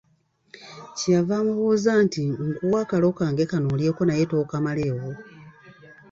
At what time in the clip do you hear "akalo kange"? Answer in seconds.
2.83-3.43